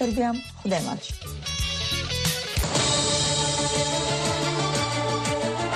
[0.00, 0.78] بگویم خدای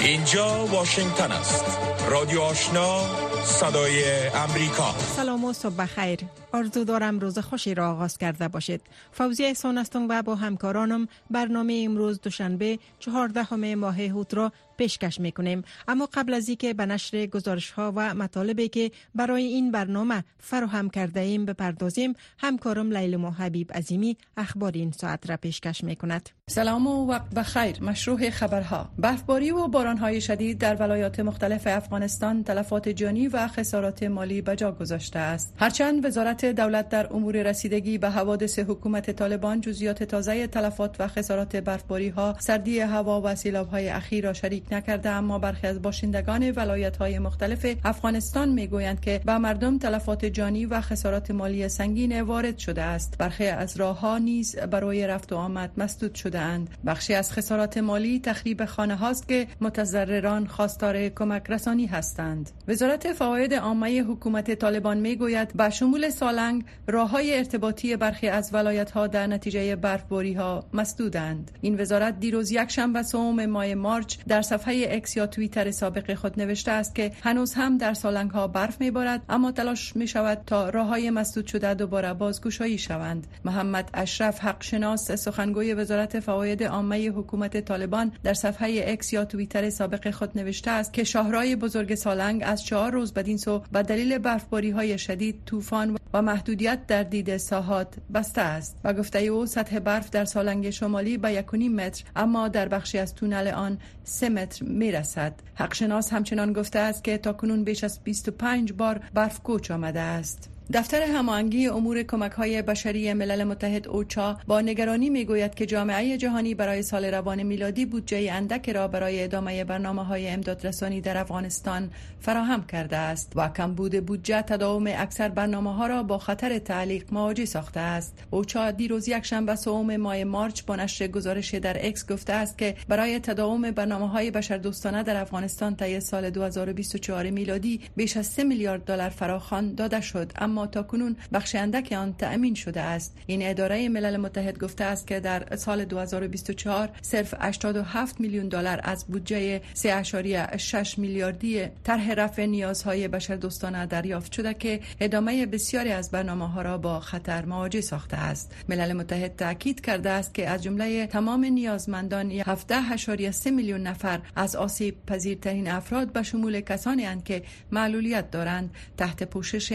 [0.00, 1.64] اینجا واشنگتن است.
[2.08, 3.00] رادیو آشنا
[3.44, 4.94] صدای امریکا.
[5.16, 6.18] سلام و صبح خیر
[6.54, 8.80] آرزو دارم روز خوشی را آغاز کرده باشید.
[9.12, 15.62] فوزی احسان و با همکارانم برنامه امروز دوشنبه چهاردهم ماه هوت را پیشکش می‌کنیم.
[15.88, 20.90] اما قبل از اینکه به نشر گزارش ها و مطالبی که برای این برنامه فراهم
[20.90, 26.30] کرده ایم بپردازیم همکارم لیل و حبیب عظیمی اخبار این ساعت را پیشکش می‌کند.
[26.50, 27.82] سلام و وقت بخیر.
[27.82, 28.90] مشروع خبرها.
[28.98, 29.68] برفباری و
[30.00, 35.54] های شدید در ولایات مختلف افغانستان تلفات جانی و خسارات مالی به جا گذاشته است.
[35.58, 41.56] هرچند وزارت دولت در امور رسیدگی به حوادث حکومت طالبان جزئیات تازه تلفات و خسارات
[41.56, 46.50] برفباری ها سردی هوا و سیلاب های اخیر را شریک نکرده اما برخی از باشندگان
[46.50, 52.58] ولایت های مختلف افغانستان می‌گویند که به مردم تلفات جانی و خسارات مالی سنگین وارد
[52.58, 53.18] شده است.
[53.18, 57.78] برخی از راه ها نیز برای رفت و آمد مسدود شده اند بخشی از خسارات
[57.78, 62.50] مالی تخریب خانه هاست که متضرران خواستار کمک رسانی هستند.
[62.68, 68.90] وزارت فواید عامه حکومت طالبان می‌گوید به شمول سالنگ راه های ارتباطی برخی از ولایت
[68.90, 71.50] ها در نتیجه برفباری ها مسدودند.
[71.60, 76.40] این وزارت دیروز یک شنبه سوم ماه مارچ در صفحه اکس یا توییتر سابق خود
[76.40, 80.38] نوشته است که هنوز هم در سالنگ ها برف می بارد اما تلاش می شود
[80.46, 83.26] تا راه های مسدود شده دوباره بازگشایی شوند.
[83.44, 89.70] محمد اشرف حق شناس سخنگوی وزارت فواید عامه حکومت طالبان در صفحه اکس یا توییتر
[89.70, 94.18] سابق خود نوشته است که شاهراه بزرگ سالنگ از چهار روز بدین سو به دلیل
[94.18, 99.78] برفباری های شدید طوفان و محدودیت در دید ساحات بسته است به گفته او سطح
[99.78, 104.64] برف در سالنگ شمالی به یکونیم متر اما در بخشی از تونل آن سه متر
[104.64, 110.00] می رسد حقشناس همچنان گفته است که تاکنون بیش از 25 بار برف کوچ آمده
[110.00, 110.53] است.
[110.72, 116.18] دفتر هماهنگی امور کمک های بشری ملل متحد اوچا با نگرانی می گوید که جامعه
[116.18, 121.90] جهانی برای سال روان میلادی بودجه اندک را برای ادامه برنامه های امدادرسانی در افغانستان
[122.20, 127.44] فراهم کرده است و کمبود بودجه تداوم اکثر برنامه ها را با خطر تعلیق مواجه
[127.44, 128.18] ساخته است.
[128.30, 132.74] اوچا دیروز یک شنبه سوم ماه مارچ با نشر گزارش در اکس گفته است که
[132.88, 138.84] برای تداوم برنامه های بشردوستانه در افغانستان طی سال 2024 میلادی بیش از 3 میلیارد
[138.84, 140.32] دلار فراخوان داده شد.
[140.36, 143.16] اما تا کنون بخش اندک آن تأمین شده است.
[143.26, 149.04] این اداره ملل متحد گفته است که در سال 2024 صرف 87 میلیون دلار از
[149.06, 156.62] بودجه 3.6 میلیاردی طرح رفع نیازهای بشردوستانه دریافت شده که ادامه بسیاری از برنامه ها
[156.62, 158.54] را با خطر مواجه ساخته است.
[158.68, 165.06] ملل متحد تاکید کرده است که از جمله تمام نیازمندان 17.3 میلیون نفر از آسیب
[165.06, 169.72] پذیرترین افراد به شمول کسانی اند که معلولیت دارند تحت پوشش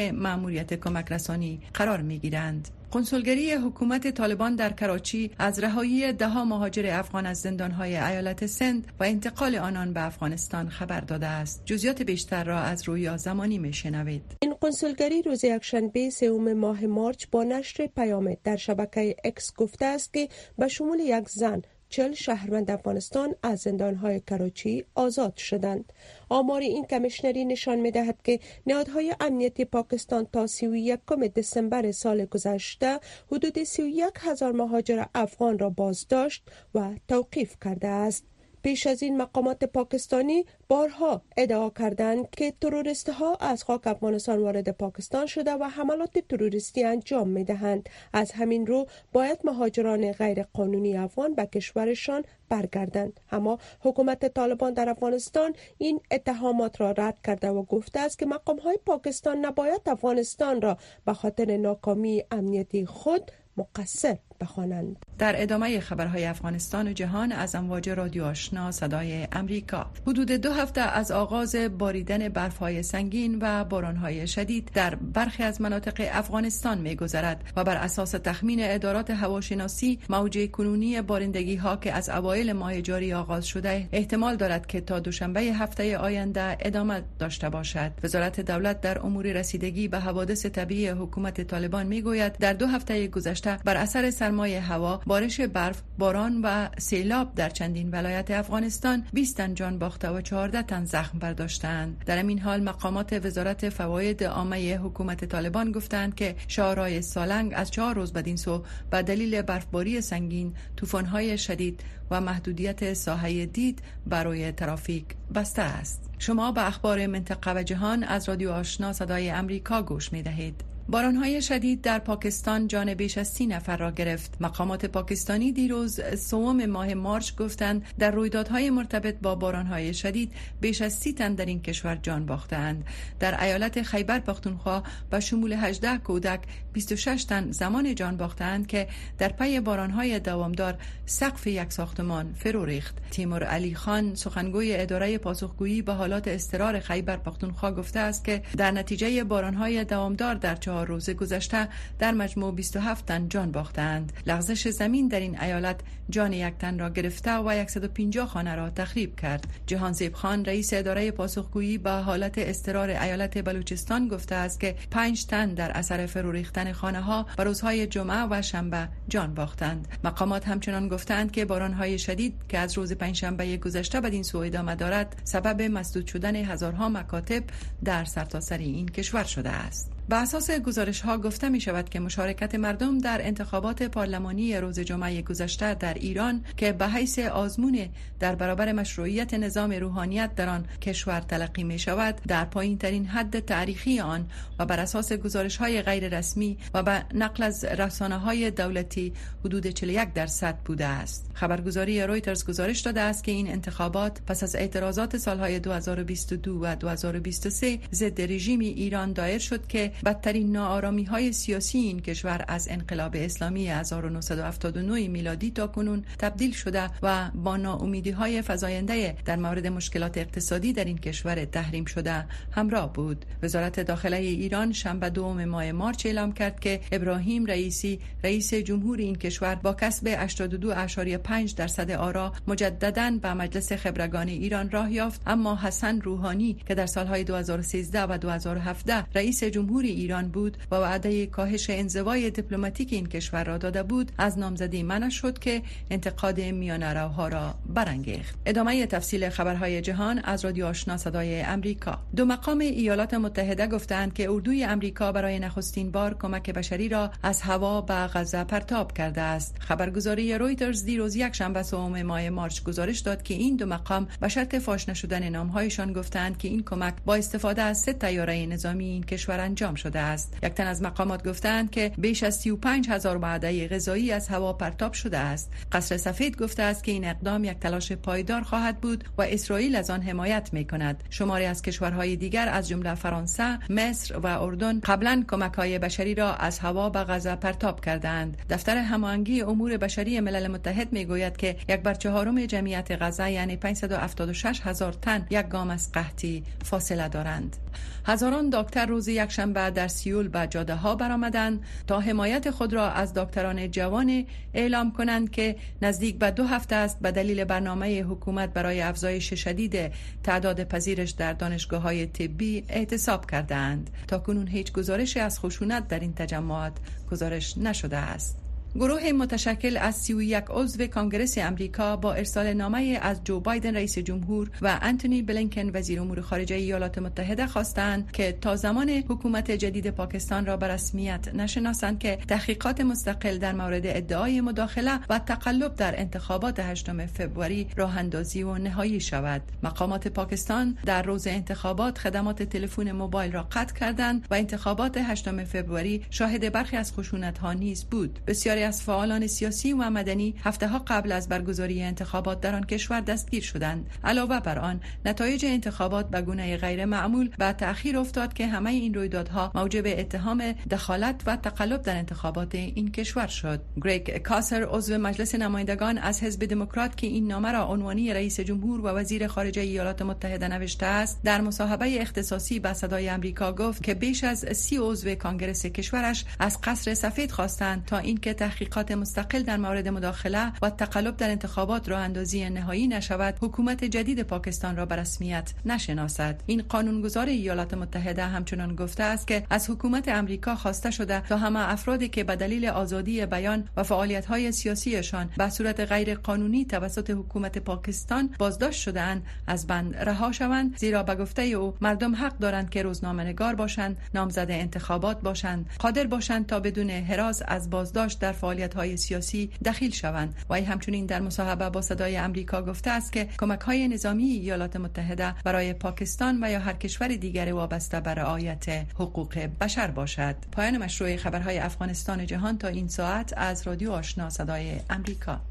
[0.70, 2.68] ماموریت کمک رسانی قرار می گیرند.
[2.92, 9.04] کنسولگری حکومت طالبان در کراچی از رهایی ده مهاجر افغان از زندانهای ایالت سند و
[9.04, 11.62] انتقال آنان به افغانستان خبر داده است.
[11.66, 14.24] جزیات بیشتر را از رویا زمانی می شنوید.
[14.42, 20.14] این کنسولگری روز یکشنبه سوم ماه مارچ با نشر پیام در شبکه اکس گفته است
[20.14, 25.94] که به شمول یک زن چل شهروند افغانستان از زندانهای کراچی آزاد شدند.
[26.30, 31.00] آمار این کمیشنری نشان می دهد که نهادهای امنیتی پاکستان تا 31
[31.36, 33.00] دسامبر سال گذشته
[33.32, 36.44] حدود 31 هزار مهاجر افغان را بازداشت
[36.76, 38.26] و توقیف کرده است.
[38.64, 44.70] پیش از این مقامات پاکستانی بارها ادعا کردند که تروریست ها از خاک افغانستان وارد
[44.70, 47.90] پاکستان شده و حملات تروریستی انجام می دهند.
[48.14, 54.90] از همین رو باید مهاجران غیر قانونی افغان به کشورشان برگردند اما حکومت طالبان در
[54.90, 60.62] افغانستان این اتهامات را رد کرده و گفته است که مقام های پاکستان نباید افغانستان
[60.62, 65.06] را به خاطر ناکامی امنیتی خود مقصر بخوانند.
[65.18, 69.92] در ادامه خبرهای افغانستان و جهان از امواج رادیو آشنا صدای امریکا.
[70.08, 76.08] حدود دو هفته از آغاز باریدن برفهای سنگین و بارانهای شدید در برخی از مناطق
[76.12, 82.10] افغانستان می گذرد و بر اساس تخمین ادارات هواشناسی موج کنونی بارندگی ها که از
[82.10, 87.92] اوایل ماه جاری آغاز شده احتمال دارد که تا دوشنبه هفته آینده ادامه داشته باشد.
[88.04, 93.08] وزارت دولت در امور رسیدگی به حوادث طبیعی حکومت طالبان می گوید در دو هفته
[93.08, 99.38] گذشته بر اثر سرمایه هوا بارش برف باران و سیلاب در چندین ولایت افغانستان 20
[99.38, 102.04] تن جان باخته و 14 تن زخم برداشتند.
[102.06, 107.96] در این حال مقامات وزارت فواید عامه حکومت طالبان گفتند که شهرهای سالنگ از چهار
[107.96, 111.82] روز بدین سو به دلیل برفباری سنگین طوفان‌های شدید
[112.12, 115.06] و محدودیت ساحه دید برای ترافیک
[115.36, 116.10] بسته است.
[116.20, 121.42] شما به اخبار منطقه و جهان از رادیو آشنا صدای امریکا گوش می دهید بارانهای
[121.42, 124.38] شدید در پاکستان جان بیش از سی نفر را گرفت.
[124.40, 130.94] مقامات پاکستانی دیروز سوم ماه مارچ گفتند در رویدادهای مرتبط با بارانهای شدید بیش از
[130.94, 132.86] سی تن در این کشور جان باختند.
[133.20, 136.40] در ایالت خیبر پختونخوا به شمول 18 کودک
[136.74, 138.88] 26 تن زمان جان باختند که
[139.18, 142.98] در پی بارانهای دوامدار سقف یک ساختمان فرو ریخت.
[143.12, 148.72] تیمور علی خان سخنگوی اداره پاسخگویی به حالات استرار خیبر پختونخوا گفته است که در
[148.72, 151.68] نتیجه بارانهای دوامدار در چهار روز گذشته
[152.00, 154.14] در مجموع 27 تن جان باختند.
[154.28, 155.80] لغزش زمین در این ایالت
[156.10, 159.48] جان یک تن را گرفته و 150 خانه را تخریب کرد.
[159.68, 165.26] جهان زیب خان رئیس اداره پاسخگویی به حالت استرار ایالت بلوچستان گفته است که 5
[165.26, 169.88] تن در اثر فرو ریختن خانه ها به روزهای جمعه و شنبه جان باختند.
[170.04, 175.22] مقامات همچنان گفتند که بارانهای شدید که از روز پنجشنبه گذشته بدین سو ادامه دارد
[175.24, 177.44] سبب مسدود شدن هزارها مکاتب
[177.84, 179.99] در سرتاسر این کشور شده است.
[180.10, 185.22] به اساس گزارش ها گفته می شود که مشارکت مردم در انتخابات پارلمانی روز جمعه
[185.22, 187.90] گذشته در ایران که به حیث آزمون
[188.20, 193.40] در برابر مشروعیت نظام روحانیت در آن کشور تلقی می شود در پایین ترین حد
[193.40, 194.28] تاریخی آن
[194.60, 199.14] و بر اساس گزارش های غیر رسمی و به نقل از رسانه های دولتی
[199.46, 201.32] حدود 41 درصد بوده است.
[201.34, 207.80] خبرگزاری رویترز گزارش داده است که این انتخابات پس از اعتراضات سالهای 2022 و 2023
[207.92, 213.68] ضد رژیم ایران دایر شد که بدترین ناآرامی های سیاسی این کشور از انقلاب اسلامی
[213.68, 220.74] 1979 میلادی تا کنون تبدیل شده و با ناامیدی های فزاینده در مورد مشکلات اقتصادی
[220.74, 223.26] در این کشور تحریم شده همراه بود.
[223.44, 229.16] وزارت داخله ایران شنبه دوم ماه مارچ اعلام کرد که ابراهیم رئیسی رئیس جمهور این
[229.16, 235.22] کشور با کسب 82.5 درصد آرا مجددا به مجلس خبرگان ایران راه یافت.
[235.28, 241.26] اما حسن روحانی که در سالهای 2013 و 2017 رئیس جمهور ایران بود و وعده
[241.26, 246.84] کاهش انزوای دیپلماتیک این کشور را داده بود از نامزدی منع شد که انتقاد میان
[246.84, 248.36] روها را برانگیخت.
[248.46, 252.00] ادامه تفصیل خبرهای جهان از رادیو آشنا صدای امریکا.
[252.16, 257.42] دو مقام ایالات متحده گفتند که اردوی امریکا برای نخستین بار کمک بشری را از
[257.42, 259.56] هوا به غزه پرتاب کرده است.
[259.60, 264.28] خبرگزاری رویترز دیروز یک شنبه سوم ماه مارچ گزارش داد که این دو مقام به
[264.28, 269.04] شرط فاش نشدن نامهایشان گفتند که این کمک با استفاده از سه تیاره نظامی این
[269.04, 270.38] کشور انجام شده است.
[270.44, 274.94] یک تن از مقامات گفتند که بیش از 35 هزار وعده غذایی از هوا پرتاب
[274.94, 275.52] شده است.
[275.72, 279.90] قصر سفید گفته است که این اقدام یک تلاش پایدار خواهد بود و اسرائیل از
[279.90, 285.24] آن حمایت می کند شماری از کشورهای دیگر از جمله فرانسه مصر و اردن قبلا
[285.28, 290.48] کمک های بشری را از هوا به غزه پرتاب کردند دفتر هماهنگی امور بشری ملل
[290.48, 295.70] متحد می گوید که یک بر چهارم جمعیت غزه یعنی 576 هزار تن یک گام
[295.70, 297.58] از قحطی فاصله دارند.
[298.06, 303.14] هزاران دکتر روز یکشنبه در سیول به جاده ها برآمدند تا حمایت خود را از
[303.14, 308.82] دکتران جوان اعلام کنند که نزدیک به دو هفته است به دلیل برنامه حکومت برای
[308.82, 309.92] افزایش شدید
[310.24, 316.00] تعداد پذیرش در دانشگاه های طبی اعتصاب کردند تا کنون هیچ گزارشی از خشونت در
[316.00, 316.74] این تجمعات
[317.12, 318.49] گزارش نشده است.
[318.76, 324.52] گروه متشکل از 31 عضو کانگرس امریکا با ارسال نامه از جو بایدن رئیس جمهور
[324.62, 330.46] و انتونی بلینکن وزیر امور خارجه ایالات متحده خواستند که تا زمان حکومت جدید پاکستان
[330.46, 336.60] را به رسمیت نشناسند که تحقیقات مستقل در مورد ادعای مداخله و تقلب در انتخابات
[336.60, 339.42] 8 فوریه راه اندازی و نهایی شود.
[339.64, 346.02] مقامات پاکستان در روز انتخابات خدمات تلفن موبایل را قطع کردند و انتخابات 8 فوریه
[346.10, 348.20] شاهد برخی از خشونت ها نیز بود.
[348.60, 353.02] بسیاری از فعالان سیاسی و مدنی هفته ها قبل از برگزاری انتخابات در آن کشور
[353.02, 353.90] دستگیر شدند.
[354.04, 358.94] علاوه بر آن نتایج انتخابات به گونه غیر معمول به تأخیر افتاد که همه این
[358.94, 363.62] رویدادها موجب اتهام دخالت و تقلب در انتخابات این کشور شد.
[363.84, 368.82] گریگ کاسر عضو مجلس نمایندگان از حزب دموکرات که این نامه را عنوانی رئیس جمهور
[368.82, 373.94] و وزیر خارجه ایالات متحده نوشته است در مصاحبه اختصاصی به صدای آمریکا گفت که
[373.94, 379.58] بیش از سی عضو کانگرس کشورش از قصر سفید خواستند تا اینکه تحقیقات مستقل در
[379.58, 384.96] مورد مداخله و تقلب در انتخابات را اندازی نهایی نشود حکومت جدید پاکستان را به
[384.96, 386.42] رسمیت نشناسد.
[386.46, 391.72] این قانونگذار ایالات متحده همچنان گفته است که از حکومت امریکا خواسته شده تا همه
[391.72, 397.10] افرادی که به دلیل آزادی بیان و فعالیت های سیاسیشان به صورت غیر قانونی توسط
[397.10, 402.70] حکومت پاکستان بازداشت شدهاند از بند رها شوند زیرا به گفته او مردم حق دارند
[402.70, 408.74] که روزنامه‌نگار باشند نامزد انتخابات باشند قادر باشند تا بدون حراس از بازداشت در فعالیت
[408.74, 410.36] های سیاسی دخیل شوند.
[410.50, 415.36] و همچنین در مصاحبه با صدای امریکا گفته است که کمک های نظامی ایالات متحده
[415.46, 418.66] برای پاکستان و یا هر کشور دیگر وابسته به رعایت
[418.96, 420.36] حقوق بشر باشد.
[420.52, 425.42] پایان مشروع خبرهای افغانستان جهان تا این ساعت از رادیو آشنا صدای امریکا.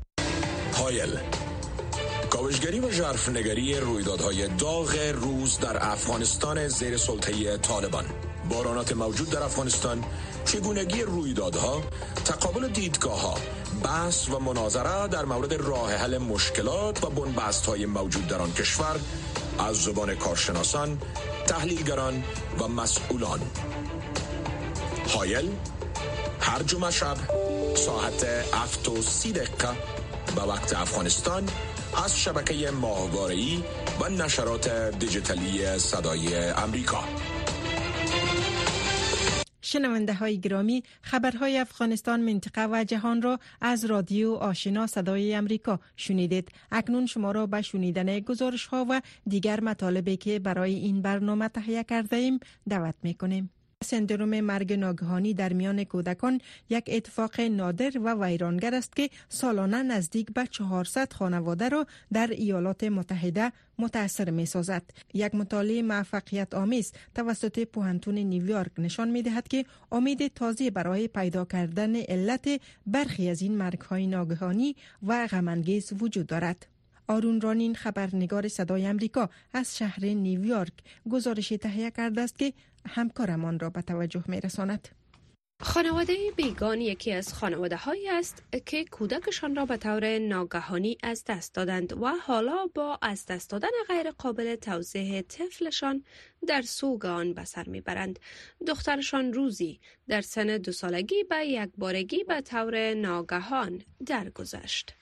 [0.75, 1.19] هایل
[2.31, 8.05] کاوشگری و جرفنگری رویدادهای داغ روز در افغانستان زیر سلطه طالبان.
[8.51, 10.05] بارانات موجود در افغانستان
[10.49, 11.83] چگونگی رویدادها
[12.25, 13.35] تقابل دیدگاه ها
[13.83, 19.01] بحث و مناظره در مورد راه حل مشکلات و بنبست های موجود در آن کشور
[19.59, 20.99] از زبان کارشناسان
[21.47, 22.25] تحلیلگران
[22.61, 23.41] و مسئولان.
[25.15, 25.51] هایل
[26.41, 27.17] هر جمعه شب
[27.75, 29.69] ساعت افت و سی دقیقه
[30.37, 31.49] به وقت افغانستان
[32.05, 33.65] از شبکه ماهواره‌ای
[34.01, 37.05] و نشرات دیجیتالی صدای امریکا.
[39.69, 46.49] شنونده های گرامی خبرهای افغانستان منطقه و جهان را از رادیو آشنا صدای امریکا شنیدید
[46.73, 51.85] اکنون شما را به شنیدن گزارش ها و دیگر مطالبی که برای این برنامه تهیه
[51.85, 53.51] کرده ایم دعوت می کنیم.
[53.85, 60.33] سندروم مرگ ناگهانی در میان کودکان یک اتفاق نادر و ویرانگر است که سالانه نزدیک
[60.33, 64.83] به 400 خانواده را در ایالات متحده متاثر می سازد.
[65.15, 71.45] یک مطالعه موفقیت آمیز توسط پوهنتون نیویورک نشان می دهد که امید تازه برای پیدا
[71.45, 76.78] کردن علت برخی از این مرگ های ناگهانی و غمانگیز وجود دارد.
[77.09, 80.73] آرون رانین خبرنگار صدای امریکا از شهر نیویورک
[81.11, 82.53] گزارش تهیه کرده است که
[82.87, 84.89] همکارمان را به توجه می رساند.
[85.63, 91.55] خانواده بیگان یکی از خانواده هایی است که کودکشان را به طور ناگهانی از دست
[91.55, 96.05] دادند و حالا با از دست دادن غیر قابل توضیح طفلشان
[96.47, 98.19] در سوگ آن به سر می‌برند.
[98.67, 104.98] دخترشان روزی در سن دو سالگی به یک بارگی به طور ناگهان درگذشت.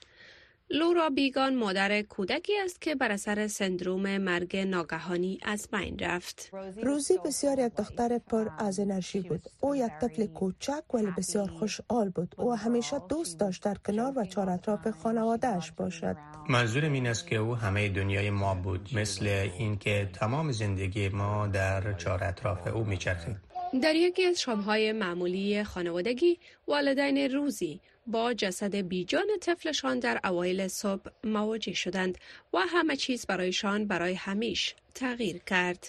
[0.70, 6.50] لورا بیگان مادر کودکی است که بر اثر سندروم مرگ ناگهانی از بین رفت.
[6.82, 9.42] روزی بسیار یک دختر پر از انرژی بود.
[9.60, 12.34] او یک طفل کوچک ولی بسیار خوشحال بود.
[12.38, 16.16] او همیشه دوست داشت در کنار و چهار اطراف خانوادهش باشد.
[16.48, 19.26] منظورم این است که او همه دنیای ما بود مثل
[19.58, 23.45] اینکه تمام زندگی ما در چهار اطراف او میچرخید.
[23.82, 31.10] در یکی از شامهای معمولی خانوادگی والدین روزی با جسد بیجان طفلشان در اوایل صبح
[31.24, 32.18] مواجه شدند
[32.54, 35.86] و همه چیز برایشان برای همیش تغییر کرد.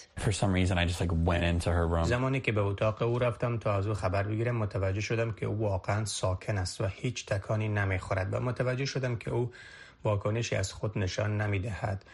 [2.04, 5.58] زمانی که به اتاق او رفتم تا از او خبر بگیرم متوجه شدم که او
[5.58, 9.50] واقعا ساکن است و هیچ تکانی نمی‌خورد و متوجه شدم که او
[10.04, 12.04] واکنشی از خود نشان نمی‌دهد.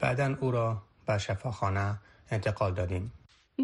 [0.00, 1.98] بعدا او را به شفاخانه
[2.30, 3.12] انتقال دادیم.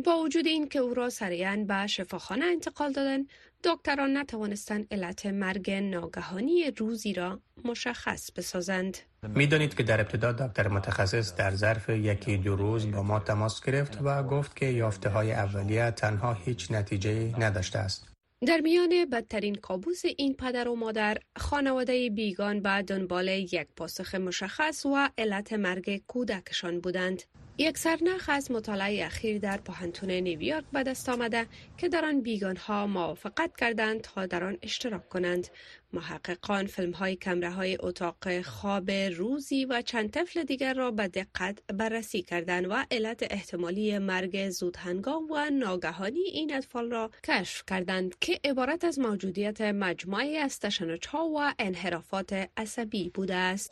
[0.03, 3.27] با وجود این که او را سریعا به شفاخانه انتقال دادن
[3.65, 8.99] دکتران نتوانستند علت مرگ ناگهانی روزی را مشخص بسازند.
[9.23, 13.99] می‌دانید که در ابتدا دکتر متخصص در ظرف یکی دو روز با ما تماس گرفت
[14.03, 18.09] و گفت که یافته های اولیه تنها هیچ نتیجه نداشته است.
[18.47, 24.87] در میان بدترین کابوس این پدر و مادر خانواده بیگان به دنبال یک پاسخ مشخص
[24.87, 27.23] و علت مرگ کودکشان بودند.
[27.61, 31.47] یک سرنخ از مطالعه اخیر در پوهنتون نیویورک به دست آمده
[31.79, 35.49] که در آن بیگان ها موافقت کردند تا در آن اشتراک کنند.
[35.93, 41.59] محققان فیلم های کمره های اتاق خواب روزی و چند طفل دیگر را به دقت
[41.75, 48.19] بررسی کردند و علت احتمالی مرگ زود هنگام و ناگهانی این اطفال را کشف کردند
[48.21, 53.71] که عبارت از موجودیت مجموعه از تشنج ها و انحرافات عصبی بوده است.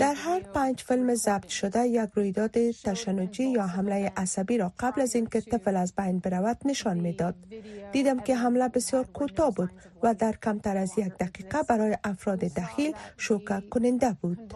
[0.00, 5.14] در هر پنج فیلم ضبط شده یک رویداد تشنجی یا حمله عصبی را قبل از
[5.14, 7.34] اینکه طفل از بین برود نشان می‌داد.
[7.92, 9.70] دیدم که حمله بسیار کوتاه بود
[10.02, 14.54] و در کمتر از یک دقیقه برای افراد دخیل شوکه کننده بود.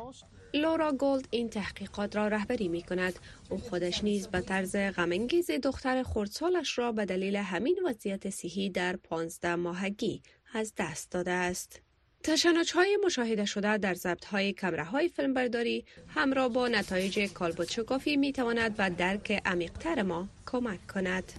[0.54, 3.18] لورا گولد این تحقیقات را رهبری می کند.
[3.50, 8.96] او خودش نیز به طرز غمانگیز دختر خردسالش را به دلیل همین وضعیت صحی در
[8.96, 10.22] پانزده ماهگی
[10.54, 11.80] از دست داده است.
[12.22, 18.16] تشنج های مشاهده شده در ضبط های کمره های فیلمبرداری همراه با نتایج کالبوت شکافی
[18.16, 21.32] می تواند و درک عمیقتر ما کمک کند.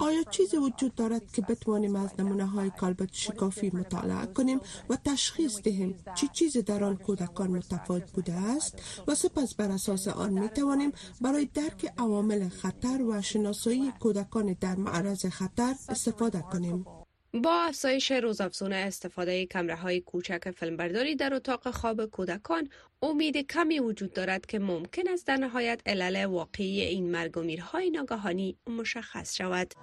[0.00, 4.60] آیا چیزی وجود دارد که بتوانیم از نمونه های کالبوت شکافی مطالعه کنیم
[4.90, 10.08] و تشخیص دهیم چی چیزی در آن کودکان متفاوت بوده است و سپس بر اساس
[10.08, 16.86] آن می توانیم برای درک عوامل خطر و شناسایی کودکان در معرض خطر استفاده کنیم.
[17.34, 22.68] با افزایش روزافزون استفاده کمره های کوچک فیلمبرداری در اتاق خواب کودکان
[23.02, 27.90] امید کمی وجود دارد که ممکن است در نهایت علل واقعی این مرگ و میرهای
[27.90, 29.74] ناگهانی مشخص شود.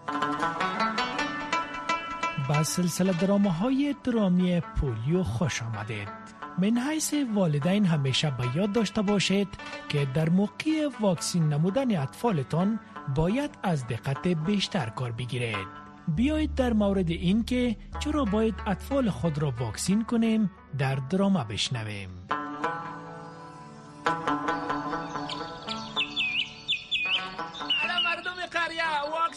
[2.48, 3.14] به سلسله
[3.50, 6.08] های درامی پولیو خوش آمدید
[6.60, 9.48] من حیث والدین همیشه به یاد داشته باشید
[9.90, 12.80] که در موقع واکسین نمودن اطفالتان
[13.16, 19.38] باید از دقت بیشتر کار بگیرید بیایید در مورد این که چرا باید اطفال خود
[19.38, 22.10] را واکسین کنیم در درامه بشنویم.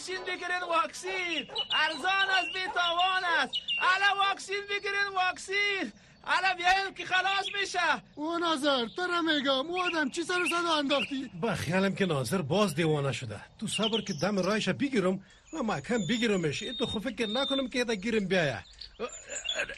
[0.03, 1.47] واکسین بگیرین واکسین.
[1.83, 3.53] ارزان از بیتاوان است.
[3.79, 5.91] الا واکسین بگیرین واکسین.
[6.23, 7.79] الا بیاین که خلاص میشه.
[8.15, 12.75] او ناظر تو میگم او آدم چی سر صدا انداختی؟ با خیالم که ناظر باز
[12.75, 13.39] دیوانه شده.
[13.59, 16.63] تو صبر که دم رایش بگیرم و محکم بگیرمش.
[16.79, 18.63] تو خو فکر نکنم که یه گیرم بیایه.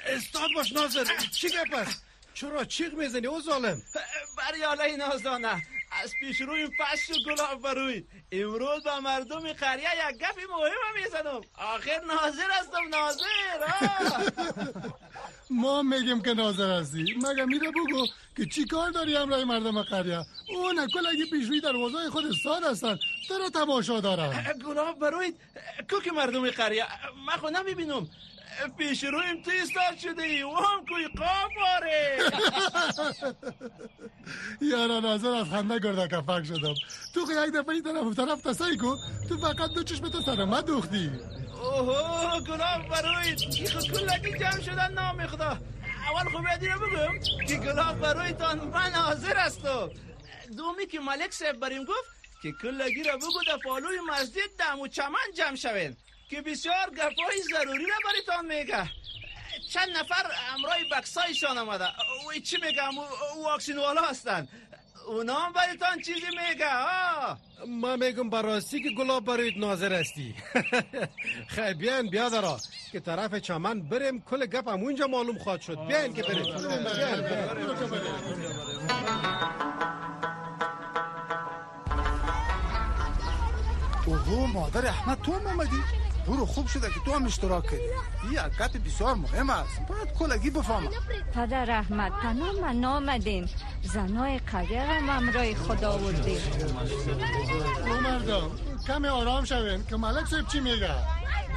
[0.07, 1.87] استاد باش ناظر چی گپ
[2.33, 3.81] چرا چیغ می‌زنی او ظالم؟
[4.37, 5.63] بریاله نازانه
[6.03, 11.41] از پیش روی پشت و گلاب بروی امروز با مردم قریه یک گفی مهم می‌زنم.
[11.55, 13.23] آخر ناظر هستم ناظر.
[15.49, 17.03] ما میگیم که ناظر هستی.
[17.03, 21.75] مگه میره بگو که چی کار داری همراه مردم قریه اون اگه پیش پیشوی در
[21.75, 22.95] وضای خود استاد هستن
[23.27, 24.43] تو تماشا دارن.
[24.65, 25.33] گلاب بروی
[25.89, 26.85] کو که مردم قریه
[27.27, 28.07] من خود نمی‌بینم.
[28.77, 30.43] پیش رویم تو ایستاد شده ای.
[30.43, 32.17] و هم کوی قافاره
[34.71, 36.73] یارا ناظر از خنده گرده کفک شدم.
[37.13, 38.95] تو که یک دفعه این طرف طرف تسایی کو
[39.29, 41.09] تو فقط دو چشم تو سر ما دوختی.
[41.65, 42.81] اوه گلاب
[43.73, 45.59] خود کلکی جمع شدن نام خدا.
[46.09, 49.89] اول خوب یادی رو بگم که گلاب برویتان من حاضر هستم
[50.57, 54.87] دومی که ملک صاحب بریم گفت که کلگی را بگو در پالوی مسجد دم و
[54.87, 55.97] چمن جمع شوین
[56.29, 58.89] که بسیار گپای ضروری را بریتان میگه.
[59.73, 61.87] چند نفر امرای بکسایشان آمده.
[62.25, 62.91] اوی چی میگم؟
[63.43, 64.47] واکسین والا هستن.
[65.07, 66.65] اونا هم بریتان چیزی میگه
[67.67, 70.35] ما میگم براستی که گلاب برایت ناظر هستی.
[71.55, 72.57] خیلی بیان بیا دارا
[72.91, 75.77] که طرف چمن بریم کل گپ هم اونجا معلوم خواهد شد.
[75.87, 76.45] بیان که بریم.
[84.07, 85.83] اوهو مادر احمد تو هم اومدی؟
[86.27, 87.77] برو خوب شده که تو هم اشتراک کردی.
[88.29, 89.81] این حرکت بسیار مهم است.
[89.89, 90.89] باید کلگی بفهمم.
[91.33, 93.49] پدر احمد تنها من آمدیم
[93.81, 96.37] زنای قریه هم امرای خدا آوردیم
[97.87, 98.51] او مردم
[98.87, 100.95] کمی آرام شوین که ملک صاحب چی میگه؟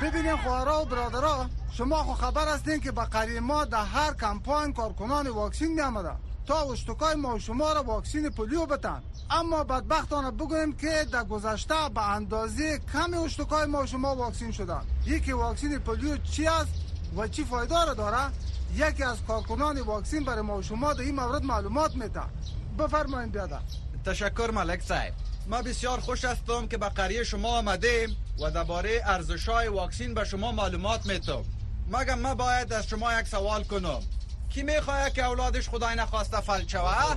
[0.03, 4.73] ببینیم خواهرها و برادرها شما خو خبر هستین که به قریه ما در هر کمپاین
[4.73, 6.11] کارکنان واکسین می آمده
[6.49, 9.03] تا اشتکای ما شما را واکسین پولیو بتن.
[9.31, 14.83] اما بدبختانه بگویم که در گذشته به اندازه کم اشتکای ما شما واکسین شدن.
[15.07, 16.71] یکی واکسین پولیو چی است
[17.17, 18.33] و چی فایده را داره؟
[18.75, 22.23] یکی از کارکنان واکسین برای ما شما در این مورد معلومات میده.
[22.79, 23.59] بفرمایید بیاده
[24.07, 25.13] تشکر ملک صاحب.
[25.47, 30.53] ما بسیار خوش هستم که به قریه شما آمدیم و درباره ارزشای واکسین به شما
[30.53, 31.43] معلومات میتم
[31.93, 34.01] مگم ما باید از شما یک سوال کنم.
[34.51, 37.15] کی می‌خواهه که اولادش خدای نخواسته فلج شوه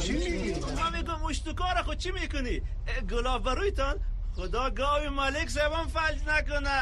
[0.00, 2.62] چی میگی؟ ما میگم اشتکار خود چی می‌کنی؟
[3.10, 4.00] گلاب برویتان
[4.36, 6.80] خدا گاوی مالک سبان فلج نکنه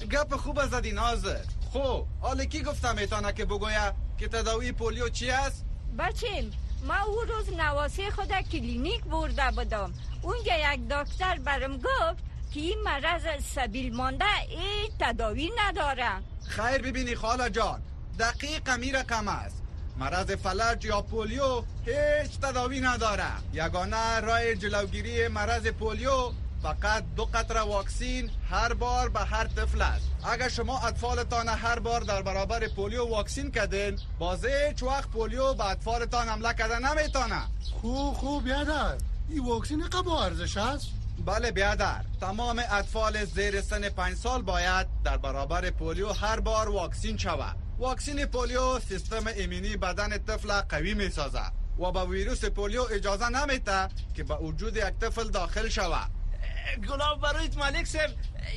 [0.12, 1.40] گپ خوب زدی نازر
[1.72, 5.64] خب حالا کی گفتم میتانه که بگویه که تداوی پولیو چی است؟
[5.98, 6.50] بچیم
[6.86, 12.78] ما او روز نواسی خود کلینیک برده بودم اونجا یک دکتر برم گفت که این
[12.84, 16.10] مرض سبیل مانده ای تداوی نداره.
[16.48, 17.82] خیر ببینی خاله جان.
[18.18, 19.62] دقیق می رقم است.
[19.98, 23.30] مرض فلج یا پولیو هیچ تداوی نداره.
[23.52, 26.32] یگانه راه جلوگیری مرض پولیو
[26.62, 30.10] فقط دو قطره واکسین هر بار به هر طفل است.
[30.32, 35.64] اگر شما اطفالتان هر بار در برابر پولیو واکسین کردین بازه هیچ وقت پولیو به
[35.64, 37.42] اطفالتان حمله کرده نمی‌تونه.
[37.80, 38.94] خوب خوب یادر
[39.28, 40.86] این واکسین قبل ارزش است؟
[41.26, 42.04] بله بیادر.
[42.20, 47.56] تمام اطفال زیر سن پنج سال باید در برابر پولیو هر بار واکسین شود.
[47.78, 51.42] واکسین پولیو سیستم ایمنی بدن طفل قوی می سازه
[51.78, 56.10] و با ویروس پولیو اجازه نمیده که به وجود یک طفل داخل شود.
[56.88, 58.10] گلاب برایت ملک صاحب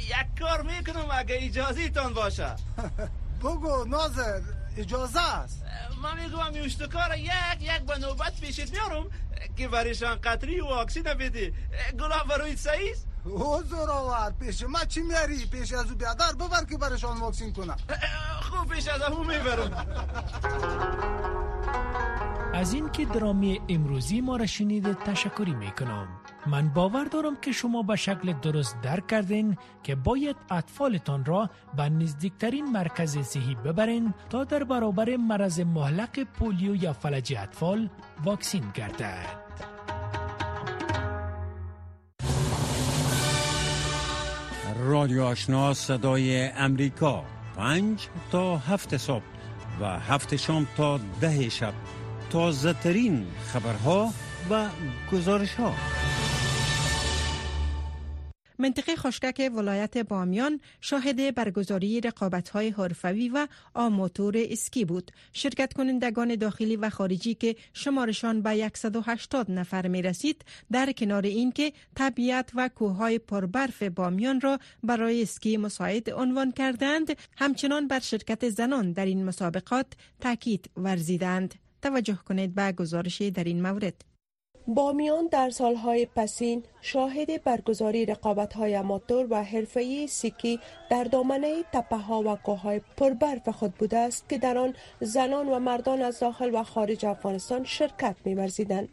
[0.08, 2.56] یک کار می‌کنم اگه اجازه تان باشه.
[3.44, 4.42] بگو نازر
[4.78, 5.64] اجازه است.
[6.04, 9.06] من میگم کار یک یک به نوبت پیشت میارم
[9.58, 11.54] که برایشان قطری واکسین بدی.
[12.00, 16.78] گلاب برایت سعیست او زوراور پیش ما چی میاری پیش از او بیادر ببر که
[16.78, 17.78] برشان واکسین کنم.
[18.42, 19.88] خوب پیش از او می‌برم.
[22.54, 26.21] از اینکه درامی امروزی ما را شنید تشکری می‌کنم.
[26.48, 31.90] من باور دارم که شما به شکل درست درک کردین که باید اطفالتان را به
[31.90, 37.90] نزدیکترین مرکز صحی ببرین تا در برابر مرض محلق پولیو یا فلج اطفال
[38.24, 39.42] واکسین گردد.
[44.80, 47.24] رادیو آشنا صدای امریکا.
[47.58, 49.24] پنج تا هفت صبح
[49.82, 51.74] و هفت شام تا ده شب.
[52.30, 54.10] تازه ترین خبرها
[54.50, 54.68] و
[55.12, 55.74] گزارش ها
[58.62, 62.02] منطقه خشکک ولایت بامیان شاهد برگزاری
[62.54, 65.12] های حرفوی و آموتور اسکی بود.
[65.34, 71.74] شرکت کنندگان داخلی و خارجی که شمارشان به 180 نفر می رسید در کنار اینکه
[71.96, 78.92] طبیعت و کوههای پربرف بامیان را برای اسکی مساعد عنوان کردند، همچنان بر شرکت زنان
[78.92, 79.88] در این مسابقات
[80.20, 81.56] تاکید ورزیدند.
[81.82, 84.11] توجه کنید به گزارش در این مورد.
[84.68, 92.22] بامیان در سالهای پسین شاهد برگزاری رقابت‌های اماتور و حرفه‌ای سیکی در دامنه تپه ها
[92.22, 96.64] و کوههای پربرف خود بوده است که در آن زنان و مردان از داخل و
[96.64, 98.90] خارج افغانستان شرکت می‌ورزیدند.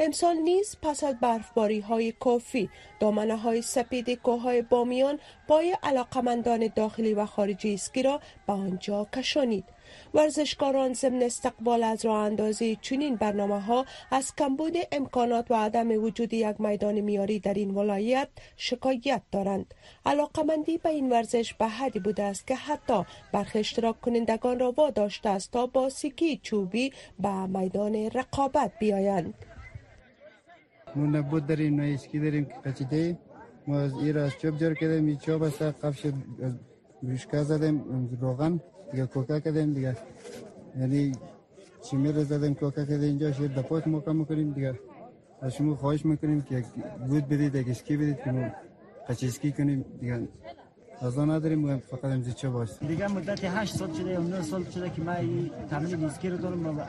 [0.00, 7.14] امسال نیز پس از برفباری های کافی دامنه های سپید کوههای بامیان پای علاقمندان داخلی
[7.14, 9.64] و خارجی اسکی را به آنجا کشانید.
[10.14, 16.32] ورزشکاران ضمن استقبال از راه اندازی چنین برنامه ها از کمبود امکانات و عدم وجود
[16.34, 19.74] یک میدان میاری در این ولایت شکایت دارند.
[20.06, 25.28] علاقمندی به این ورزش به حدی بوده است که حتی برخی اشتراک کنندگان را واداشته
[25.28, 29.34] است تا با سیکی چوبی به میدان رقابت بیایند.
[30.96, 33.18] ما نبود داریم نه اسکی داریم که قچیده
[33.66, 35.06] ما از ایر از چوب جر کردیم.
[35.06, 36.06] این چوب است قفش
[37.02, 37.84] روشکه زدیم.
[38.20, 38.60] روغن.
[38.92, 39.96] دیگه کوکا کردیم دیگه.
[40.80, 41.12] یعنی
[41.84, 44.74] چیمی رو زدیم کوکا کردیم اینجا شیر دپوت موقع می‌کنیم دیگه.
[45.42, 46.64] از شما خواهش می‌کنیم که
[47.08, 48.46] بود بدید یک اسکی بدید که ما
[49.08, 50.28] قچسکی کنیم دیگه.
[51.00, 54.64] از آن نداریم فقط امزی چه باش دیگه مدت 8 سال شده یا 9 سال
[54.64, 56.80] شده که من تمرین اسکی رو دارم و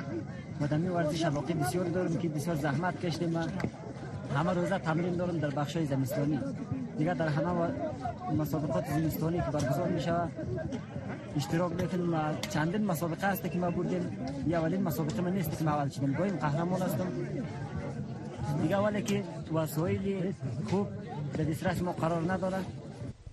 [0.62, 3.48] مدمی ورزش علاقه بسیار دارم که بسیار زحمت کشتیم من
[4.36, 6.40] همه روزه تمرین دارم در بخش زمستانی.
[6.98, 7.72] دیگه در همه
[8.38, 10.32] مسابقات زمستانی که برگزار می شود
[11.36, 14.18] اشتراک می‌کنیم چندین مسابقه هست که ما بردیم.
[14.48, 17.12] یا اولین مسابقه من نیست که ما اول شدیم گویم قهرمان هستم.
[18.62, 20.34] دیگه ولی که وسایل
[20.70, 20.88] خوب
[21.38, 22.58] در دسترس ما قرار نداره.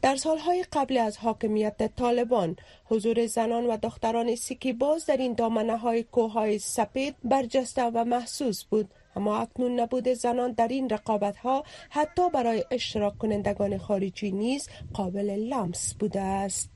[0.03, 5.77] در سالهای قبل از حاکمیت طالبان حضور زنان و دختران سیکی باز در این دامنه
[5.77, 8.89] های کوه سپید برجسته و محسوس بود.
[9.17, 15.31] اما اکنون نبود زنان در این رقابت ها حتی برای اشتراک کنندگان خارجی نیز قابل
[15.31, 16.71] لمس بوده است.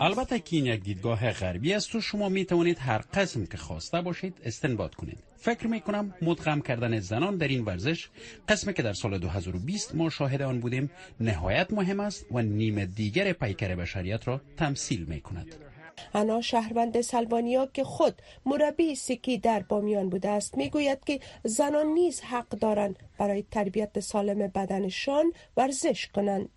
[0.00, 4.00] البته که این یک دیدگاه غربی است و شما می توانید هر قسم که خواسته
[4.00, 5.18] باشید استنباط کنید.
[5.36, 8.08] فکر می کنم مدغم کردن زنان در این ورزش
[8.48, 13.32] قسمی که در سال 2020 ما شاهد آن بودیم نهایت مهم است و نیم دیگر
[13.32, 15.54] پیکر بشریت را تمثیل می کند
[16.14, 22.20] انا شهروند سلوانیا که خود مربی سیکی در بامیان بوده است می‌گوید که زنان نیز
[22.20, 26.48] حق دارند برای تربیت سالم بدنشان ورزش کنند.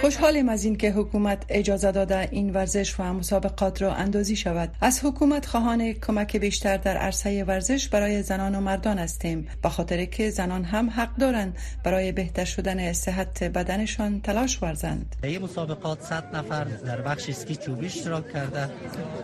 [0.00, 4.70] خوشحالیم از اینکه حکومت اجازه داده این ورزش و مسابقات را اندازی شود.
[4.80, 9.48] از حکومت خواهان کمک بیشتر در عرصه ورزش برای زنان و مردان هستیم.
[9.62, 15.16] به خاطر که زنان هم حق دارند برای بهتر شدن صحت بدنشان تلاش ورزند.
[15.22, 18.64] در این مسابقات 100 نفر در بخش اسکی چوبی اشتراک کرده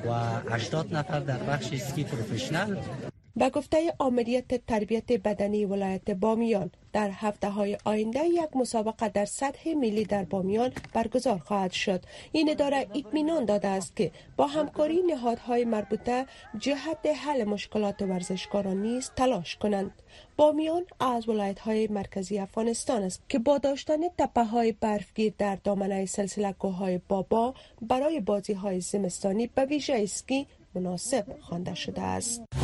[0.09, 0.15] و
[0.51, 2.77] 80 نفر در بخش اسکی پروفشنل
[3.37, 9.75] به گفته عملیت تربیت بدنی ولایت بامیان در هفته های آینده یک مسابقه در سطح
[9.75, 12.05] ملی در بامیان برگزار خواهد شد.
[12.33, 16.27] این اداره اطمینان داده است که با همکاری نهادهای مربوطه
[16.59, 19.91] جهت حل مشکلات ورزشکاران نیز تلاش کنند.
[20.37, 26.07] بامیان از ولایت های مرکزی افغانستان است که با داشتن تپه های برفگیر در دامنه
[26.07, 32.64] سلسله های بابا برای بازی های زمستانی به ویژه اسکی مناسب خوانده شده است.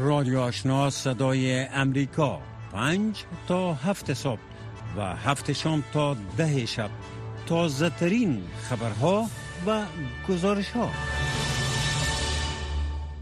[0.00, 2.40] رادیو آشنا صدای امریکا.
[2.72, 4.40] پنج تا هفت صبح
[4.96, 6.90] و هفت شام تا ده شب.
[7.46, 9.26] تازه ترین خبرها
[9.66, 9.82] و
[10.28, 10.90] گزارش ها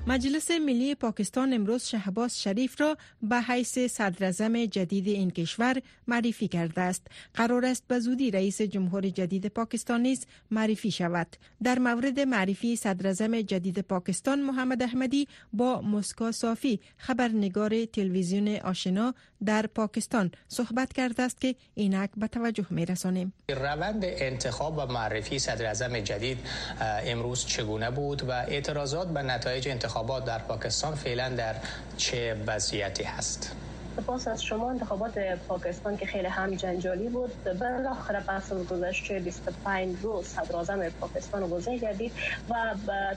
[0.08, 4.32] مجلس ملی پاکستان امروز شهباز شریف را به حیث صدر
[4.66, 7.06] جدید این کشور معرفی کرده است.
[7.34, 11.26] قرار است به زودی رئیس جمهور جدید پاکستان نیز معرفی شود.
[11.62, 19.14] در مورد معرفی صدر جدید پاکستان محمد احمدی با مسکا صافی خبرنگار تلویزیون آشنا
[19.44, 23.32] در پاکستان صحبت کرده است که اینک به توجه می رسانیم.
[23.48, 26.38] روند انتخاب و معرفی صدر جدید
[26.80, 31.56] امروز چگونه بود و اعتراضات به نتایج انتخاب انتخابات در پاکستان فعلا در
[31.96, 33.52] چه وضعیتی هست؟
[33.96, 37.32] سپاس از شما انتخابات پاکستان که خیلی هم جنجالی بود.
[37.60, 42.12] بالاخره پس از گذشته 25 روز صدر پاکستان گزین گردید
[42.50, 42.54] و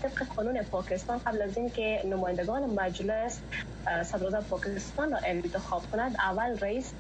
[0.04, 3.39] طبق قانون پاکستان قبل از اینکه نمایندگان مجلس
[4.04, 6.94] صدر پاکستان را انتخاب کنند اول رئیس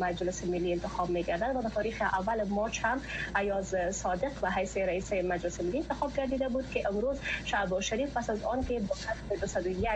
[0.00, 3.00] مجلس ملی انتخاب میگردد و در تاریخ اول مارچ هم
[3.36, 8.30] ایاز صادق و حیث رئیس مجلس ملی انتخاب گردیده بود که امروز شعب شریف پس
[8.30, 8.94] از آن که با
[9.30, 9.90] 201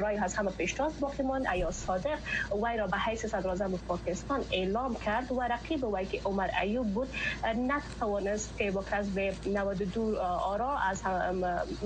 [0.00, 2.18] رای از همه پیشتاز باقی ماند ایاز صادق
[2.62, 6.86] وی را به حیث صدر اعظم پاکستان اعلام کرد و رقیب وی که عمر ایوب
[6.94, 7.08] بود
[7.56, 11.02] نتوانست که با کسب 92 آرا از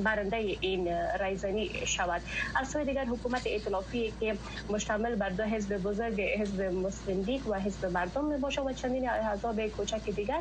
[0.05, 0.89] برنده این
[1.21, 2.23] رایزنی شود.
[2.61, 4.37] از سوی دیگر حکومت ائتلافی که
[4.71, 9.67] مشتمل بر دو حزب بزرگ حزب مسلم و حزب مردم می باشه و چندین احزاب
[9.67, 10.41] کوچک دیگر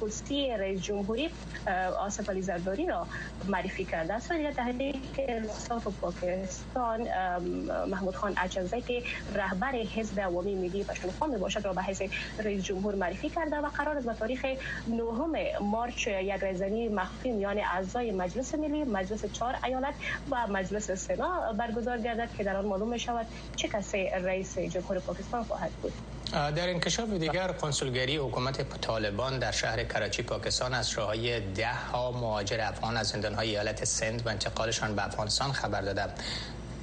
[0.00, 1.30] کرسی رئیس جمهوری
[1.98, 3.06] آصف علی زرداری را
[3.48, 7.08] معرفی کرده است و دیگر تحریک انصاف پاکستان
[7.90, 9.02] محمود خان اچنزه که
[9.34, 12.02] رهبر حزب عوامی ملی پشتونخوا می باشد را به حیث
[12.38, 14.46] رئیس جمهور معرفی کرده و قرار است به تاریخ
[14.88, 19.94] 9 مارچ یک رایزنی مخفی میان اعضای مجلس ملی مجلس چهار ایالت
[20.30, 25.44] و مجلس سنا برگزار گردد که در آن معلوم شود چه کسی رئیس جمهور پاکستان
[25.44, 25.92] خواهد بود.
[26.32, 32.60] در انکشاف دیگر کنسولگری حکومت طالبان در شهر کراچی پاکستان از های ده ها مهاجر
[32.60, 36.02] افغان از های ایالت سند و انتقالشان به افغانستان خبر داده.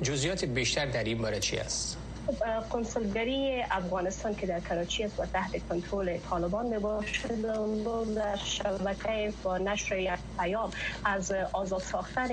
[0.01, 1.97] جزئیات بیشتر در این باره چی است؟
[2.69, 7.41] کنسولگری افغانستان که در کراچی است و تحت کنترل طالبان می باشد
[8.15, 10.71] در شبکه با نشر یک پیام
[11.05, 12.27] از آزاد ساختن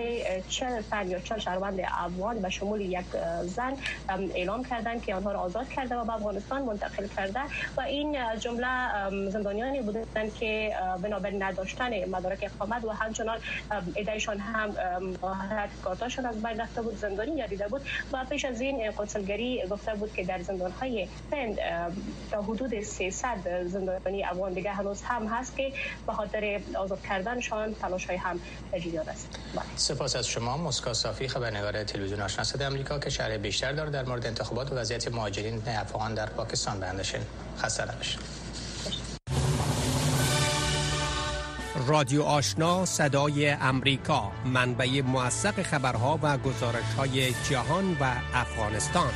[0.48, 3.04] چل تن یا چل شهروند افغان و شمول یک
[3.42, 3.76] زن
[4.34, 7.40] اعلام کردند که آنها را آزاد کرده و به افغانستان منتقل کرده
[7.76, 8.66] و این جمله
[9.30, 13.38] زندانیانی بودند که بنابر نداشتن مدارک اقامت و همچنان
[13.96, 14.74] ادعایشان هم
[15.22, 19.94] مهارت کارتاشان از بین رفته بود زندانی گردیده بود و پیش از این کنسولگری گفته
[19.94, 21.58] بود که در زندان های سند
[22.30, 25.72] تا حدود 300 زندانی افغان دیگه هنوز هم هست که
[26.06, 28.40] به خاطر آزاد کردنشان تلاش های هم
[28.72, 29.38] تجدید است.
[29.54, 29.64] بله.
[29.76, 30.56] سپاس از شما.
[30.56, 34.74] مسکا صافی خبرنگار تلویزیون آشنا صدای آمریکا که شرح بیشتر داره در مورد انتخابات و
[34.74, 37.20] وضعیت مهاجرین افغان در پاکستان بندشین
[37.58, 38.20] خسته نباشید.
[41.86, 49.12] رادیو آشنا صدای امریکا منبع موثق خبرها و گزارش های جهان و افغانستان.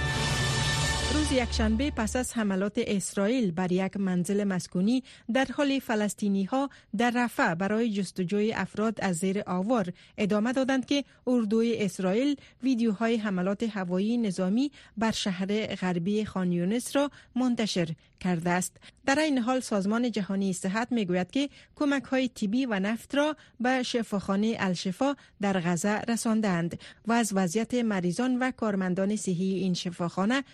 [1.14, 7.12] روز یکشنبه پس از حملات اسرائیل بر یک منزل مسکونی در حال فلسطینی ها در
[7.16, 14.18] رفع برای جستجوی افراد از زیر آوار ادامه دادند که اردوی اسرائیل ویدیوهای حملات هوایی
[14.18, 17.88] نظامی بر شهر غربی خانیونس را منتشر
[18.20, 18.76] کرده است.
[19.06, 23.36] در این حال سازمان جهانی صحت می گوید که کمک های تیبی و نفت را
[23.60, 30.44] به شفاخانه الشفا در غزه رساندند و از وضعیت مریضان و کارمندان صحی این شفاخانه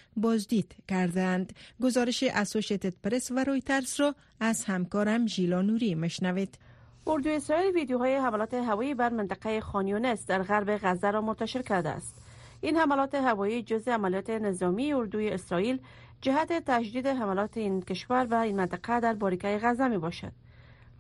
[0.53, 1.53] بازدید کردند.
[1.83, 6.59] گزارش اسوشیتد پرس و رویترز را از همکارم ژیلا نوری مشنوید.
[7.07, 12.15] اردو اسرائیل ویدیوهای حملات هوایی بر منطقه خانیونس در غرب غزه را منتشر کرده است.
[12.61, 15.79] این حملات هوایی جزء عملیات نظامی اردوی اسرائیل
[16.21, 20.33] جهت تجدید حملات این کشور و این منطقه در باریکه غزه می باشد.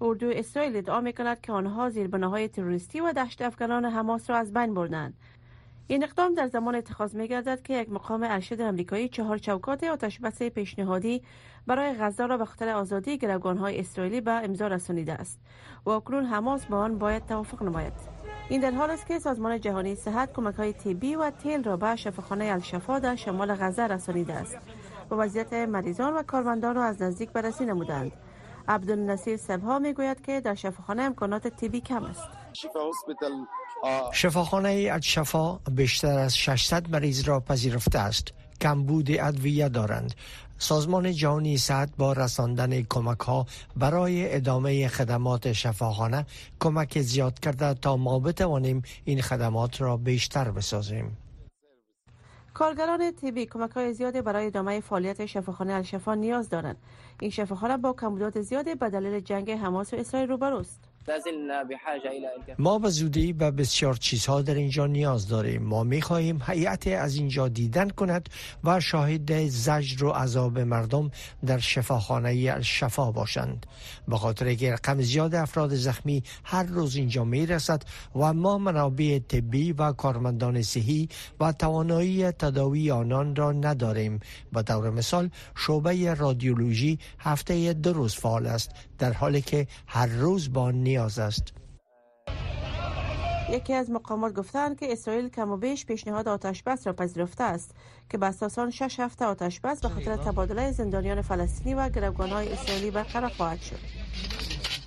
[0.00, 4.52] اردو اسرائیل ادعا می کند که آنها زیربناهای تروریستی و دشت افغانان حماس را از
[4.52, 5.14] بین بردند.
[5.86, 10.18] این اقدام در زمان اتخاذ می گردد که یک مقام ارشد امریکایی چهار چوکات آتش
[10.20, 11.22] بس پیشنهادی
[11.66, 15.40] برای غزه را به خاطر آزادی های اسرائیلی به امضا رسانیده است.
[15.86, 17.92] و اکنون حماس با آن باید توافق نماید.
[18.48, 21.96] این در حال است که سازمان جهانی صحت کمک های طبی و تیل را به
[21.96, 24.58] شفاخانه الشفا در شمال غزه رسانیده است.
[25.10, 28.12] و وضعیت مریضان و کارمندان را از نزدیک بررسی نمودند
[28.68, 32.28] عبدالنصیر سبها می‌گوید که در شفاخانه امکانات طبی کم است.
[34.12, 38.28] شفاخانه الشفا بیشتر از 600 مریض را پذیرفته است.
[38.60, 40.14] کمبود ادویه دارند.
[40.58, 46.26] سازمان جهانی صحت با رساندن کمک ها برای ادامه خدمات شفاخانه
[46.60, 51.16] کمک زیاد کرده تا ما بتوانیم این خدمات را بیشتر بسازیم.
[52.54, 56.76] کارگران تیبی کمک های زیادی برای ادامه فعالیت شفاخانه الشفا نیاز دارند.
[57.20, 60.91] این شفاخانه با کمبودات زیادی به دلیل جنگ حماس و اسرائیل روبروست
[62.58, 65.62] ما به زودی به بسیار چیزها در اینجا نیاز داریم.
[65.62, 68.28] ما می خواهیم حیات از اینجا دیدن کند
[68.64, 71.10] و شاهد زجر و عذاب مردم
[71.46, 73.66] در شفاخانه شفا باشند.
[74.08, 77.82] به خاطر که رقم زیاد افراد زخمی هر روز اینجا می رسد
[78.16, 81.08] و ما منابع طبی و کارمندان صحی
[81.40, 84.20] و توانایی تداوی آنان را نداریم.
[84.52, 90.52] به طور مثال شعبه رادیولوژی هفته دو روز فعال است در حالی که هر روز
[90.52, 91.52] با نیاز است.
[93.50, 97.74] یکی از مقامات گفتند که اسرائیل کم و بیش پیشنهاد آتش بس را پذیرفته است
[98.10, 102.90] که به اساسان شش هفته آتش بس به خاطر تبادله زندانیان فلسطینی و های اسرائیلی
[102.90, 103.78] برقرار خواهد شد.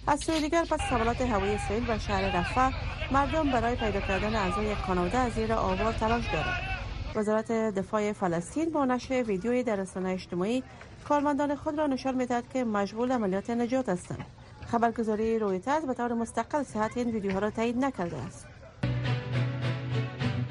[0.08, 2.72] از سوی دیگر پس حملات هوایی اسرائیل به شهر رفح
[3.12, 6.62] مردم برای پیدا کردن اعضای خانواده از زیر آوار تلاش دارند.
[7.15, 10.63] وزارت دفاع فلسطین با نشر ویدیویی در رسانه اجتماعی
[11.08, 14.26] کارمندان خود را نشان می‌دهد که مشغول عملیات نجات هستند.
[14.71, 18.47] خبرگزاری رویترز به طور مستقل صحت این ویدیوها را تایید نکرده است.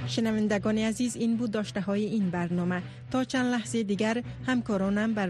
[0.06, 2.82] شنوندگان عزیز این بود داشته های این برنامه.
[3.10, 5.22] تا چند لحظه دیگر همکارانم بر